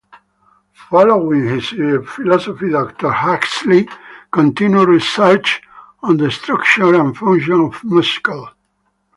[0.89, 3.87] Following his PhD, Huxley
[4.31, 5.61] continued research
[6.01, 8.49] on the structure and function of muscle.